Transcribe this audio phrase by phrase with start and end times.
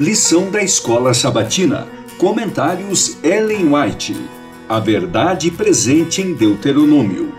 [0.00, 1.88] Lição da Escola Sabatina.
[2.18, 4.16] Comentários Ellen White.
[4.68, 7.32] A verdade presente em Deuteronômio.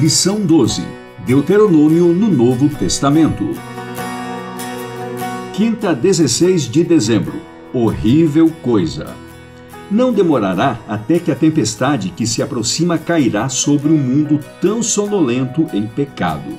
[0.00, 0.82] Lição 12.
[1.26, 3.50] Deuteronômio no Novo Testamento.
[5.52, 7.34] Quinta, 16 de dezembro.
[7.70, 9.14] Horrível coisa.
[9.90, 15.66] Não demorará até que a tempestade que se aproxima cairá sobre um mundo tão sonolento
[15.74, 16.58] em pecado.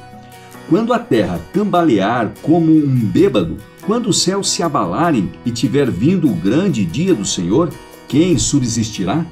[0.69, 6.29] Quando a terra cambalear como um bêbado, quando os céus se abalarem e tiver vindo
[6.29, 7.71] o grande dia do Senhor,
[8.09, 9.25] quem subsistirá?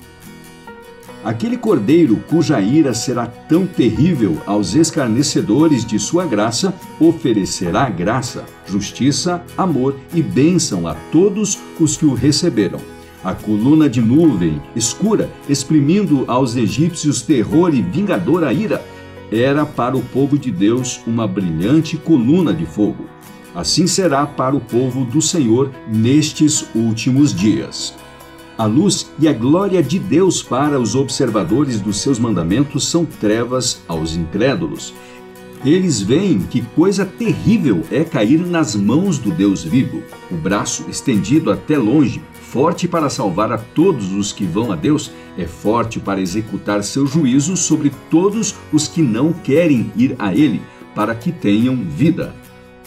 [1.25, 9.43] Aquele cordeiro cuja ira será tão terrível aos escarnecedores de sua graça, oferecerá graça, justiça,
[9.57, 12.79] amor e bênção a todos os que o receberam.
[13.25, 18.81] A coluna de nuvem escura, exprimindo aos egípcios terror e vingadora ira,
[19.29, 23.15] era para o povo de Deus uma brilhante coluna de fogo.
[23.55, 27.95] Assim será para o povo do Senhor nestes últimos dias.
[28.57, 33.81] A luz e a glória de Deus para os observadores dos seus mandamentos são trevas
[33.87, 34.93] aos incrédulos.
[35.63, 41.49] Eles veem que coisa terrível é cair nas mãos do Deus vivo, o braço estendido
[41.49, 46.21] até longe, forte para salvar a todos os que vão a Deus, é forte para
[46.21, 50.61] executar seu juízo sobre todos os que não querem ir a Ele,
[50.93, 52.33] para que tenham vida.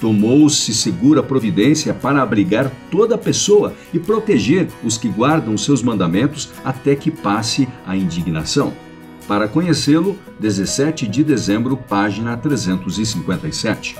[0.01, 6.95] Tomou-se segura providência para abrigar toda pessoa e proteger os que guardam seus mandamentos até
[6.95, 8.73] que passe a indignação.
[9.27, 13.97] Para conhecê-lo, 17 de dezembro, página 357.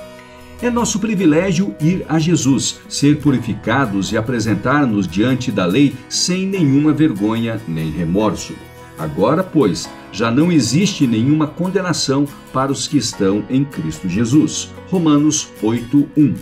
[0.61, 6.91] É nosso privilégio ir a Jesus, ser purificados e apresentar-nos diante da lei sem nenhuma
[6.91, 8.53] vergonha nem remorso.
[8.99, 14.71] Agora, pois, já não existe nenhuma condenação para os que estão em Cristo Jesus.
[14.89, 16.35] Romanos 8:1.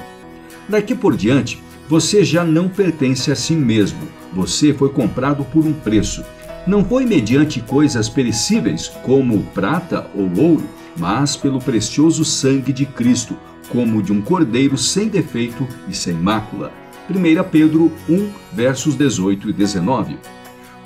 [0.67, 3.99] Daqui por diante, você já não pertence a si mesmo.
[4.33, 6.25] Você foi comprado por um preço.
[6.65, 10.63] Não foi mediante coisas perecíveis, como prata ou ouro,
[10.97, 13.37] mas pelo precioso sangue de Cristo,
[13.69, 16.71] como de um cordeiro sem defeito e sem mácula.
[17.09, 20.17] 1 Pedro 1, versos 18 e 19.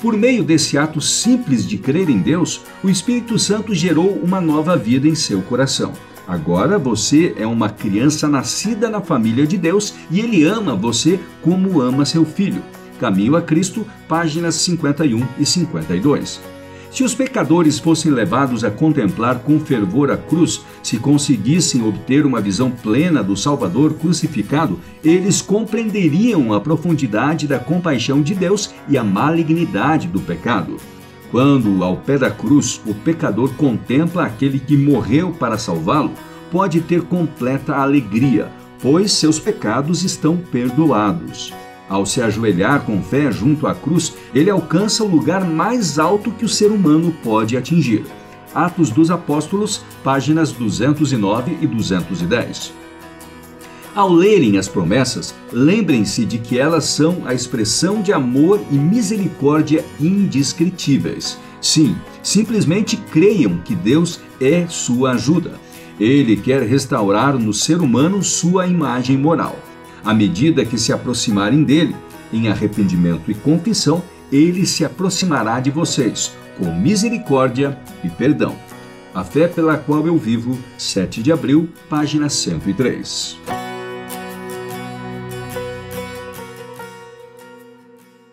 [0.02, 4.76] Por meio desse ato simples de crer em Deus, o Espírito Santo gerou uma nova
[4.76, 5.94] vida em seu coração.
[6.28, 11.80] Agora você é uma criança nascida na família de Deus e ele ama você como
[11.80, 12.64] ama seu filho.
[13.00, 16.42] Caminho a Cristo, páginas 51 e 52.
[16.92, 22.42] Se os pecadores fossem levados a contemplar com fervor a cruz, se conseguissem obter uma
[22.42, 29.06] visão plena do Salvador crucificado, eles compreenderiam a profundidade da compaixão de Deus e a
[29.06, 30.76] malignidade do pecado.
[31.32, 36.12] Quando, ao pé da cruz, o pecador contempla aquele que morreu para salvá-lo,
[36.52, 38.52] pode ter completa alegria,
[38.82, 41.54] pois seus pecados estão perdoados.
[41.92, 46.46] Ao se ajoelhar com fé junto à cruz, ele alcança o lugar mais alto que
[46.46, 48.06] o ser humano pode atingir.
[48.56, 52.74] Atos dos Apóstolos, páginas 209 e 210.
[53.94, 59.84] Ao lerem as promessas, lembrem-se de que elas são a expressão de amor e misericórdia
[60.00, 61.38] indescritíveis.
[61.60, 65.60] Sim, simplesmente creiam que Deus é sua ajuda.
[66.00, 69.60] Ele quer restaurar no ser humano sua imagem moral.
[70.04, 71.96] À medida que se aproximarem dele,
[72.34, 78.56] em arrependimento e confissão, ele se aproximará de vocês, com misericórdia e perdão.
[79.14, 83.61] A fé pela qual eu vivo, 7 de abril, página 103.